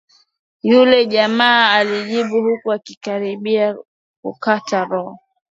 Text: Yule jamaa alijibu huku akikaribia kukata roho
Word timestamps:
Yule 0.61 1.05
jamaa 1.05 1.71
alijibu 1.71 2.41
huku 2.43 2.71
akikaribia 2.71 3.77
kukata 4.21 4.85
roho 4.85 5.19